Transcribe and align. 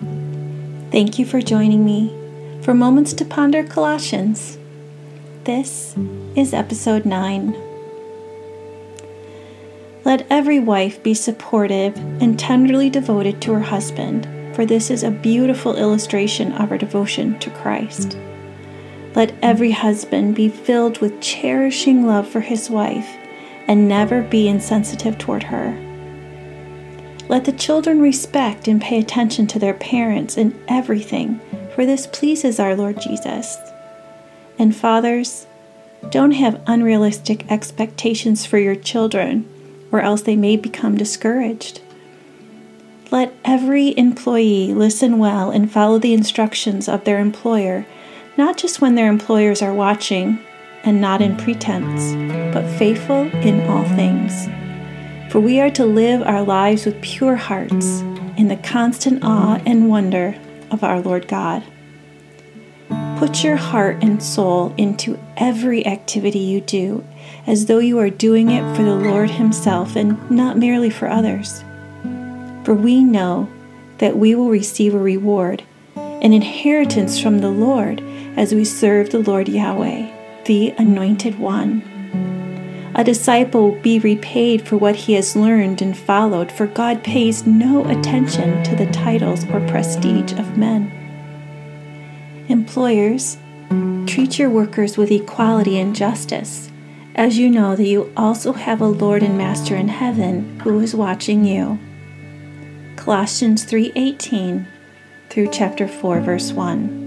Thank 0.00 1.18
you 1.18 1.26
for 1.26 1.40
joining 1.40 1.84
me 1.84 2.12
for 2.62 2.74
Moments 2.74 3.12
to 3.14 3.24
Ponder 3.24 3.62
Colossians. 3.62 4.58
This 5.44 5.94
is 6.34 6.52
episode 6.54 7.04
9. 7.04 7.56
Let 10.04 10.26
every 10.30 10.58
wife 10.58 11.02
be 11.02 11.14
supportive 11.14 11.96
and 11.96 12.38
tenderly 12.38 12.90
devoted 12.90 13.40
to 13.42 13.52
her 13.52 13.60
husband, 13.60 14.26
for 14.54 14.66
this 14.66 14.90
is 14.90 15.02
a 15.02 15.10
beautiful 15.10 15.76
illustration 15.76 16.52
of 16.52 16.70
our 16.70 16.78
devotion 16.78 17.38
to 17.38 17.50
Christ. 17.50 18.18
Let 19.14 19.34
every 19.42 19.70
husband 19.70 20.34
be 20.34 20.48
filled 20.48 20.98
with 20.98 21.20
cherishing 21.20 22.06
love 22.06 22.28
for 22.28 22.40
his 22.40 22.68
wife 22.68 23.16
and 23.68 23.88
never 23.88 24.22
be 24.22 24.48
insensitive 24.48 25.18
toward 25.18 25.44
her. 25.44 25.83
Let 27.28 27.46
the 27.46 27.52
children 27.52 28.00
respect 28.00 28.68
and 28.68 28.80
pay 28.80 28.98
attention 28.98 29.46
to 29.48 29.58
their 29.58 29.74
parents 29.74 30.36
in 30.36 30.58
everything, 30.68 31.40
for 31.74 31.86
this 31.86 32.06
pleases 32.06 32.60
our 32.60 32.76
Lord 32.76 33.00
Jesus. 33.00 33.56
And 34.58 34.76
fathers, 34.76 35.46
don't 36.10 36.32
have 36.32 36.62
unrealistic 36.66 37.50
expectations 37.50 38.44
for 38.44 38.58
your 38.58 38.74
children, 38.74 39.48
or 39.90 40.00
else 40.00 40.22
they 40.22 40.36
may 40.36 40.56
become 40.56 40.98
discouraged. 40.98 41.80
Let 43.10 43.32
every 43.44 43.96
employee 43.96 44.74
listen 44.74 45.18
well 45.18 45.50
and 45.50 45.70
follow 45.70 45.98
the 45.98 46.12
instructions 46.12 46.88
of 46.88 47.04
their 47.04 47.20
employer, 47.20 47.86
not 48.36 48.58
just 48.58 48.80
when 48.80 48.96
their 48.96 49.08
employers 49.08 49.62
are 49.62 49.72
watching 49.72 50.38
and 50.82 51.00
not 51.00 51.22
in 51.22 51.36
pretense, 51.36 52.12
but 52.52 52.68
faithful 52.78 53.22
in 53.40 53.62
all 53.70 53.84
things. 53.96 54.48
For 55.34 55.40
we 55.40 55.58
are 55.58 55.70
to 55.70 55.84
live 55.84 56.22
our 56.22 56.44
lives 56.44 56.86
with 56.86 57.02
pure 57.02 57.34
hearts 57.34 58.02
in 58.36 58.46
the 58.46 58.56
constant 58.62 59.24
awe 59.24 59.60
and 59.66 59.88
wonder 59.88 60.36
of 60.70 60.84
our 60.84 61.00
Lord 61.00 61.26
God. 61.26 61.64
Put 63.18 63.42
your 63.42 63.56
heart 63.56 63.96
and 64.00 64.22
soul 64.22 64.72
into 64.78 65.18
every 65.36 65.84
activity 65.88 66.38
you 66.38 66.60
do 66.60 67.04
as 67.48 67.66
though 67.66 67.80
you 67.80 67.98
are 67.98 68.10
doing 68.10 68.52
it 68.52 68.76
for 68.76 68.84
the 68.84 68.94
Lord 68.94 69.28
Himself 69.28 69.96
and 69.96 70.30
not 70.30 70.56
merely 70.56 70.88
for 70.88 71.08
others. 71.08 71.64
For 72.62 72.72
we 72.72 73.02
know 73.02 73.48
that 73.98 74.16
we 74.16 74.36
will 74.36 74.50
receive 74.50 74.94
a 74.94 74.98
reward, 74.98 75.64
an 75.96 76.32
inheritance 76.32 77.20
from 77.20 77.40
the 77.40 77.50
Lord 77.50 78.00
as 78.36 78.54
we 78.54 78.64
serve 78.64 79.10
the 79.10 79.18
Lord 79.18 79.48
Yahweh, 79.48 80.44
the 80.44 80.70
Anointed 80.78 81.40
One. 81.40 81.93
A 82.96 83.02
disciple 83.02 83.70
will 83.70 83.80
be 83.80 83.98
repaid 83.98 84.68
for 84.68 84.76
what 84.76 84.94
he 84.94 85.14
has 85.14 85.34
learned 85.34 85.82
and 85.82 85.96
followed, 85.96 86.52
for 86.52 86.68
God 86.68 87.02
pays 87.02 87.44
no 87.44 87.84
attention 87.86 88.62
to 88.62 88.76
the 88.76 88.86
titles 88.92 89.44
or 89.50 89.58
prestige 89.66 90.32
of 90.34 90.56
men. 90.56 90.92
Employers, 92.48 93.36
treat 94.06 94.38
your 94.38 94.48
workers 94.48 94.96
with 94.96 95.10
equality 95.10 95.76
and 95.76 95.96
justice, 95.96 96.70
as 97.16 97.36
you 97.36 97.50
know 97.50 97.74
that 97.74 97.86
you 97.86 98.12
also 98.16 98.52
have 98.52 98.80
a 98.80 98.86
Lord 98.86 99.24
and 99.24 99.36
Master 99.36 99.74
in 99.74 99.88
heaven 99.88 100.60
who 100.60 100.78
is 100.78 100.94
watching 100.94 101.44
you. 101.44 101.80
Colossians 102.94 103.64
3:18 103.64 104.66
through 105.30 105.48
chapter 105.50 105.88
4 105.88 106.20
verse 106.20 106.52
1. 106.52 107.00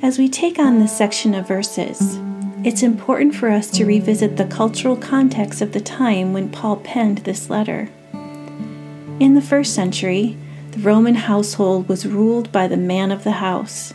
As 0.00 0.16
we 0.16 0.28
take 0.28 0.60
on 0.60 0.78
this 0.78 0.96
section 0.96 1.34
of 1.34 1.48
verses, 1.48 2.20
it's 2.62 2.82
important 2.82 3.34
for 3.34 3.48
us 3.48 3.70
to 3.70 3.86
revisit 3.86 4.36
the 4.36 4.44
cultural 4.44 4.96
context 4.96 5.62
of 5.62 5.72
the 5.72 5.80
time 5.80 6.32
when 6.32 6.50
Paul 6.50 6.76
penned 6.76 7.18
this 7.18 7.48
letter. 7.48 7.88
In 8.12 9.34
the 9.34 9.42
first 9.42 9.74
century, 9.74 10.36
the 10.72 10.80
Roman 10.80 11.14
household 11.14 11.88
was 11.88 12.06
ruled 12.06 12.52
by 12.52 12.68
the 12.68 12.76
man 12.76 13.10
of 13.10 13.24
the 13.24 13.32
house. 13.32 13.94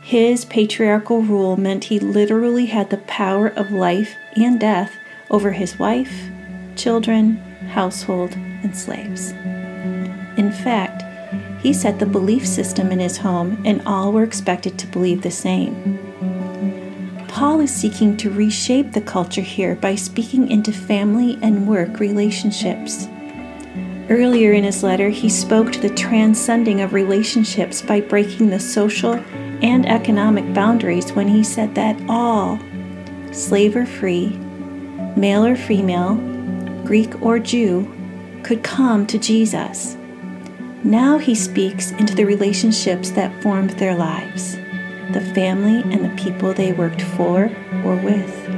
His 0.00 0.44
patriarchal 0.44 1.22
rule 1.22 1.56
meant 1.56 1.84
he 1.84 1.98
literally 1.98 2.66
had 2.66 2.90
the 2.90 2.98
power 2.98 3.48
of 3.48 3.72
life 3.72 4.14
and 4.36 4.58
death 4.58 4.92
over 5.28 5.52
his 5.52 5.78
wife, 5.78 6.30
children, 6.76 7.36
household, 7.70 8.32
and 8.34 8.76
slaves. 8.76 9.32
In 10.38 10.52
fact, 10.52 11.02
he 11.60 11.72
set 11.72 11.98
the 11.98 12.06
belief 12.06 12.46
system 12.46 12.92
in 12.92 13.00
his 13.00 13.18
home, 13.18 13.60
and 13.66 13.82
all 13.84 14.12
were 14.12 14.22
expected 14.22 14.78
to 14.78 14.86
believe 14.86 15.22
the 15.22 15.30
same. 15.30 16.07
Paul 17.38 17.60
is 17.60 17.72
seeking 17.72 18.16
to 18.16 18.30
reshape 18.30 18.90
the 18.90 19.00
culture 19.00 19.42
here 19.42 19.76
by 19.76 19.94
speaking 19.94 20.50
into 20.50 20.72
family 20.72 21.38
and 21.40 21.68
work 21.68 22.00
relationships. 22.00 23.06
Earlier 24.10 24.54
in 24.54 24.64
his 24.64 24.82
letter, 24.82 25.08
he 25.08 25.28
spoke 25.28 25.70
to 25.70 25.78
the 25.78 25.94
transcending 25.94 26.80
of 26.80 26.92
relationships 26.92 27.80
by 27.80 28.00
breaking 28.00 28.50
the 28.50 28.58
social 28.58 29.12
and 29.62 29.86
economic 29.86 30.52
boundaries 30.52 31.12
when 31.12 31.28
he 31.28 31.44
said 31.44 31.76
that 31.76 31.96
all, 32.08 32.58
slave 33.30 33.76
or 33.76 33.86
free, 33.86 34.30
male 35.14 35.46
or 35.46 35.54
female, 35.54 36.16
Greek 36.84 37.22
or 37.22 37.38
Jew, 37.38 37.88
could 38.42 38.64
come 38.64 39.06
to 39.06 39.16
Jesus. 39.16 39.96
Now 40.82 41.18
he 41.18 41.36
speaks 41.36 41.92
into 41.92 42.16
the 42.16 42.24
relationships 42.24 43.12
that 43.12 43.44
formed 43.44 43.70
their 43.70 43.94
lives 43.94 44.58
the 45.12 45.20
family, 45.20 45.80
and 45.92 46.04
the 46.04 46.22
people 46.22 46.52
they 46.52 46.72
worked 46.72 47.02
for 47.02 47.50
or 47.84 47.96
with. 47.96 48.48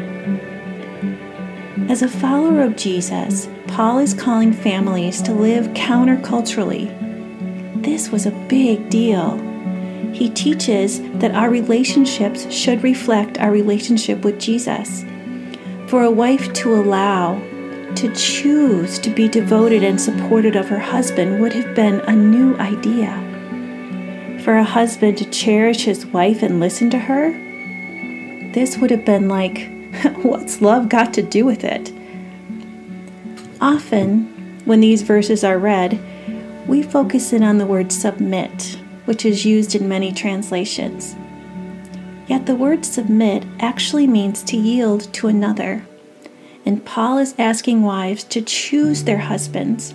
As 1.91 2.03
a 2.03 2.09
follower 2.09 2.63
of 2.63 2.77
Jesus, 2.77 3.49
Paul 3.67 3.99
is 3.99 4.15
calling 4.15 4.53
families 4.53 5.23
to 5.23 5.33
live 5.33 5.69
counterculturally. 5.69 6.89
This 7.83 8.11
was 8.11 8.27
a 8.27 8.47
big 8.49 8.91
deal. 8.91 9.39
He 10.13 10.29
teaches 10.31 11.01
that 11.19 11.35
our 11.35 11.51
relationships 11.51 12.53
should 12.53 12.83
reflect 12.83 13.39
our 13.39 13.51
relationship 13.51 14.25
with 14.25 14.41
Jesus. 14.41 15.05
For 15.87 16.03
a 16.03 16.11
wife 16.11 16.53
to 16.55 16.75
allow, 16.75 17.41
to 17.97 18.15
choose 18.15 18.99
to 19.01 19.11
be 19.11 19.29
devoted 19.29 19.83
and 19.83 20.01
supported 20.01 20.57
of 20.57 20.69
her 20.69 20.79
husband 20.79 21.41
would 21.41 21.53
have 21.53 21.75
been 21.75 22.01
a 22.01 22.13
new 22.15 22.57
idea 22.59 23.30
for 24.41 24.57
a 24.57 24.65
husband 24.65 25.19
to 25.19 25.31
cherish 25.31 25.85
his 25.85 26.07
wife 26.07 26.43
and 26.43 26.61
listen 26.61 26.91
to 26.91 26.99
her, 26.99 27.33
this 28.53 28.79
would 28.79 28.91
have 28.91 29.05
been 29.05 29.29
like, 29.29 29.71
what's 30.23 30.61
love 30.61 30.89
got 30.89 31.15
to 31.15 31.23
do 31.23 31.45
with 31.45 31.65
it? 31.65 31.93
Often, 33.61 34.63
when 34.65 34.81
these 34.81 35.03
verses 35.03 35.45
are 35.45 35.59
read, 35.59 36.01
we 36.67 36.83
focus 36.83 37.33
in 37.33 37.43
on 37.43 37.59
the 37.59 37.67
word 37.67 37.93
submit, 37.93 38.79
which 39.05 39.25
is 39.25 39.45
used 39.45 39.75
in 39.75 39.89
many 39.89 40.13
translations. 40.13 41.17
Yet 42.27 42.47
the 42.47 42.55
word 42.55 42.85
submit 42.85 43.45
actually 43.59 44.07
means 44.07 44.43
to 44.45 44.57
yield 44.57 45.13
to 45.15 45.29
another. 45.29 45.85
And 46.65 46.85
Paul 46.85 47.19
is 47.19 47.35
asking 47.39 47.83
wives 47.83 48.25
to 48.25 48.41
choose 48.41 49.05
their 49.05 49.19
husbands 49.19 49.93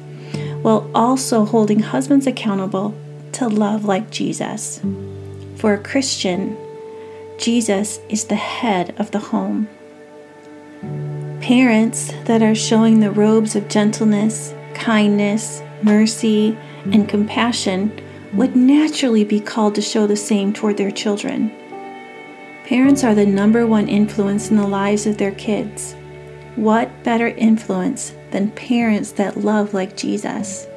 while 0.61 0.89
also 0.93 1.45
holding 1.45 1.79
husbands 1.79 2.27
accountable 2.27 2.93
to 3.35 3.47
love 3.47 3.85
like 3.85 4.09
Jesus. 4.09 4.81
For 5.57 5.73
a 5.73 5.83
Christian, 5.83 6.57
Jesus 7.37 7.99
is 8.09 8.25
the 8.25 8.35
head 8.35 8.95
of 8.97 9.11
the 9.11 9.19
home. 9.19 9.67
Parents 11.41 12.13
that 12.25 12.41
are 12.41 12.55
showing 12.55 12.99
the 12.99 13.11
robes 13.11 13.55
of 13.55 13.67
gentleness, 13.67 14.53
kindness, 14.73 15.61
mercy, 15.83 16.57
and 16.91 17.09
compassion 17.09 17.91
would 18.33 18.55
naturally 18.55 19.23
be 19.23 19.39
called 19.39 19.75
to 19.75 19.81
show 19.81 20.07
the 20.07 20.15
same 20.15 20.53
toward 20.53 20.77
their 20.77 20.91
children. 20.91 21.51
Parents 22.65 23.03
are 23.03 23.13
the 23.13 23.25
number 23.25 23.67
one 23.67 23.87
influence 23.87 24.49
in 24.49 24.57
the 24.57 24.67
lives 24.67 25.05
of 25.05 25.17
their 25.17 25.33
kids. 25.33 25.93
What 26.55 27.03
better 27.03 27.27
influence 27.27 28.13
than 28.31 28.51
parents 28.51 29.11
that 29.13 29.37
love 29.37 29.73
like 29.73 29.97
Jesus? 29.97 30.67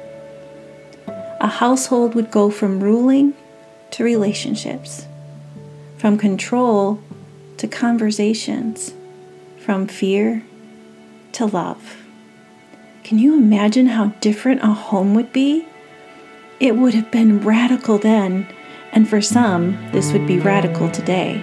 A 1.39 1.47
household 1.47 2.15
would 2.15 2.31
go 2.31 2.49
from 2.49 2.83
ruling 2.83 3.33
to 3.91 4.03
relationships, 4.03 5.07
from 5.97 6.17
control 6.17 7.01
to 7.57 7.67
conversations, 7.67 8.93
from 9.57 9.87
fear 9.87 10.43
to 11.31 11.45
love. 11.45 11.97
Can 13.03 13.19
you 13.19 13.35
imagine 13.35 13.87
how 13.87 14.07
different 14.21 14.61
a 14.61 14.67
home 14.67 15.15
would 15.15 15.31
be? 15.31 15.65
It 16.59 16.75
would 16.75 16.93
have 16.93 17.09
been 17.09 17.39
radical 17.39 17.97
then, 17.97 18.47
and 18.91 19.07
for 19.07 19.21
some, 19.21 19.77
this 19.91 20.11
would 20.11 20.27
be 20.27 20.39
radical 20.39 20.89
today. 20.91 21.41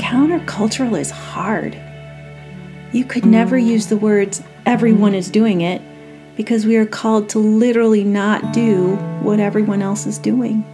Countercultural 0.00 0.98
is 0.98 1.10
hard. 1.10 1.78
You 2.92 3.04
could 3.04 3.26
never 3.26 3.58
use 3.58 3.86
the 3.86 3.96
words, 3.96 4.42
everyone 4.66 5.14
is 5.14 5.30
doing 5.30 5.60
it, 5.60 5.82
because 6.40 6.64
we 6.64 6.78
are 6.78 6.86
called 6.86 7.28
to 7.28 7.38
literally 7.38 8.02
not 8.02 8.54
do 8.54 8.96
what 9.20 9.38
everyone 9.38 9.82
else 9.82 10.06
is 10.06 10.16
doing. 10.16 10.64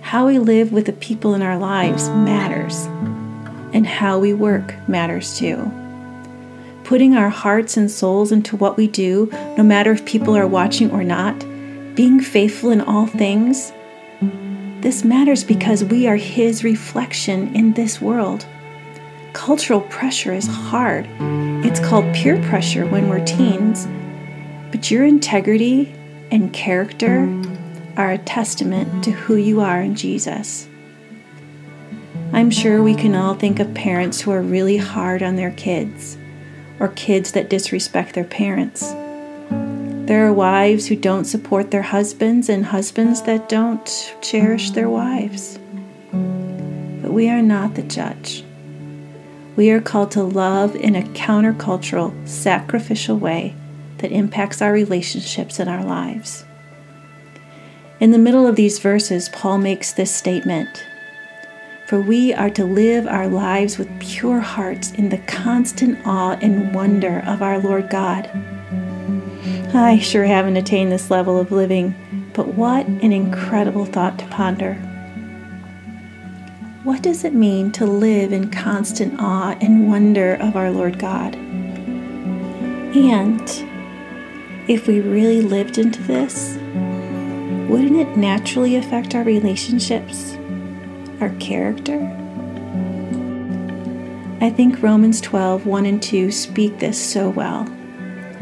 How 0.00 0.26
we 0.26 0.38
live 0.38 0.72
with 0.72 0.86
the 0.86 0.94
people 0.94 1.34
in 1.34 1.42
our 1.42 1.58
lives 1.58 2.08
matters, 2.08 2.86
and 3.74 3.86
how 3.86 4.18
we 4.18 4.32
work 4.32 4.74
matters 4.88 5.36
too. 5.36 5.70
Putting 6.84 7.14
our 7.14 7.28
hearts 7.28 7.76
and 7.76 7.90
souls 7.90 8.32
into 8.32 8.56
what 8.56 8.78
we 8.78 8.86
do, 8.86 9.28
no 9.58 9.62
matter 9.62 9.92
if 9.92 10.06
people 10.06 10.34
are 10.34 10.46
watching 10.46 10.90
or 10.90 11.04
not, 11.04 11.38
being 11.94 12.18
faithful 12.18 12.70
in 12.70 12.80
all 12.80 13.06
things. 13.06 13.74
This 14.80 15.04
matters 15.04 15.44
because 15.44 15.84
we 15.84 16.06
are 16.06 16.16
His 16.16 16.64
reflection 16.64 17.54
in 17.54 17.74
this 17.74 18.00
world. 18.00 18.46
Cultural 19.34 19.82
pressure 19.82 20.32
is 20.32 20.46
hard. 20.46 21.06
It's 21.62 21.78
called 21.78 22.06
peer 22.14 22.40
pressure 22.44 22.86
when 22.86 23.10
we're 23.10 23.22
teens. 23.26 23.86
Your 24.90 25.06
integrity 25.06 25.94
and 26.30 26.52
character 26.52 27.26
are 27.96 28.10
a 28.10 28.18
testament 28.18 29.02
to 29.04 29.12
who 29.12 29.36
you 29.36 29.62
are 29.62 29.80
in 29.80 29.94
Jesus. 29.94 30.68
I'm 32.34 32.50
sure 32.50 32.82
we 32.82 32.94
can 32.94 33.14
all 33.14 33.34
think 33.34 33.60
of 33.60 33.72
parents 33.72 34.20
who 34.20 34.30
are 34.30 34.42
really 34.42 34.76
hard 34.76 35.22
on 35.22 35.36
their 35.36 35.52
kids, 35.52 36.18
or 36.78 36.88
kids 36.88 37.32
that 37.32 37.48
disrespect 37.48 38.14
their 38.14 38.24
parents. 38.24 38.92
There 40.06 40.26
are 40.26 40.32
wives 40.34 40.86
who 40.86 40.96
don't 40.96 41.24
support 41.24 41.70
their 41.70 41.80
husbands, 41.80 42.50
and 42.50 42.66
husbands 42.66 43.22
that 43.22 43.48
don't 43.48 44.14
cherish 44.20 44.72
their 44.72 44.90
wives. 44.90 45.58
But 46.12 47.14
we 47.14 47.30
are 47.30 47.42
not 47.42 47.74
the 47.74 47.82
judge. 47.82 48.44
We 49.56 49.70
are 49.70 49.80
called 49.80 50.10
to 50.10 50.22
love 50.22 50.76
in 50.76 50.94
a 50.94 51.02
countercultural, 51.02 52.28
sacrificial 52.28 53.16
way 53.16 53.54
that 54.04 54.12
impacts 54.12 54.60
our 54.60 54.70
relationships 54.70 55.58
and 55.58 55.70
our 55.70 55.82
lives. 55.82 56.44
In 58.00 58.10
the 58.10 58.18
middle 58.18 58.46
of 58.46 58.54
these 58.54 58.78
verses, 58.78 59.30
Paul 59.30 59.56
makes 59.56 59.94
this 59.94 60.14
statement 60.14 60.84
For 61.86 61.98
we 62.02 62.34
are 62.34 62.50
to 62.50 62.66
live 62.66 63.06
our 63.06 63.28
lives 63.28 63.78
with 63.78 63.88
pure 64.00 64.40
hearts 64.40 64.92
in 64.92 65.08
the 65.08 65.16
constant 65.16 65.98
awe 66.04 66.36
and 66.42 66.74
wonder 66.74 67.24
of 67.26 67.40
our 67.40 67.58
Lord 67.58 67.88
God. 67.88 68.28
I 69.72 69.98
sure 70.00 70.24
haven't 70.24 70.58
attained 70.58 70.92
this 70.92 71.10
level 71.10 71.40
of 71.40 71.50
living, 71.50 71.94
but 72.34 72.48
what 72.48 72.86
an 72.86 73.10
incredible 73.10 73.86
thought 73.86 74.18
to 74.18 74.26
ponder. 74.26 74.74
What 76.82 77.00
does 77.00 77.24
it 77.24 77.32
mean 77.32 77.72
to 77.72 77.86
live 77.86 78.34
in 78.34 78.50
constant 78.50 79.18
awe 79.18 79.56
and 79.62 79.88
wonder 79.88 80.34
of 80.34 80.56
our 80.56 80.70
Lord 80.70 80.98
God? 80.98 81.34
And 82.94 83.73
if 84.66 84.86
we 84.86 85.00
really 85.00 85.42
lived 85.42 85.76
into 85.76 86.02
this, 86.02 86.56
wouldn't 87.68 87.96
it 87.96 88.16
naturally 88.16 88.76
affect 88.76 89.14
our 89.14 89.22
relationships, 89.22 90.36
our 91.20 91.28
character? 91.38 92.00
I 94.40 94.48
think 94.48 94.82
Romans 94.82 95.20
12, 95.20 95.66
1 95.66 95.86
and 95.86 96.02
2 96.02 96.30
speak 96.30 96.78
this 96.78 96.98
so 96.98 97.28
well. 97.28 97.68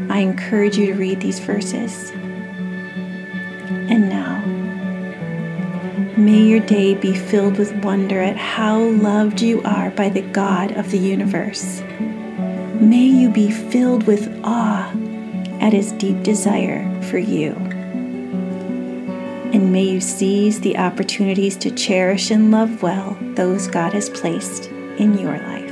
I 0.09 0.19
encourage 0.19 0.77
you 0.77 0.87
to 0.87 0.93
read 0.93 1.19
these 1.19 1.39
verses. 1.39 2.11
And 3.89 4.09
now, 4.09 4.39
may 6.17 6.41
your 6.41 6.61
day 6.61 6.93
be 6.95 7.13
filled 7.13 7.57
with 7.57 7.73
wonder 7.83 8.21
at 8.21 8.37
how 8.37 8.79
loved 8.79 9.41
you 9.41 9.61
are 9.63 9.91
by 9.91 10.07
the 10.07 10.21
God 10.21 10.71
of 10.73 10.89
the 10.89 10.99
universe. 10.99 11.81
May 12.79 13.05
you 13.05 13.29
be 13.29 13.51
filled 13.51 14.07
with 14.07 14.39
awe 14.43 14.93
at 15.63 15.73
his 15.73 15.91
deep 15.93 16.21
desire 16.21 16.83
for 17.09 17.17
you 17.17 17.55
and 19.53 19.71
may 19.71 19.83
you 19.83 20.01
seize 20.01 20.59
the 20.61 20.75
opportunities 20.77 21.55
to 21.55 21.69
cherish 21.69 22.31
and 22.31 22.49
love 22.49 22.81
well 22.81 23.15
those 23.35 23.67
God 23.67 23.93
has 23.93 24.09
placed 24.09 24.65
in 24.97 25.15
your 25.17 25.37
life. 25.37 25.62